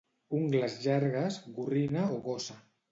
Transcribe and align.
Ungles 0.37 0.79
llargues, 0.85 1.39
gorrina 1.61 2.11
o 2.19 2.21
gossa. 2.31 2.63